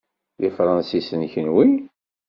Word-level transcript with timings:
D 0.39 0.43
Ifransisen, 0.47 1.21
kenwi? 1.33 1.67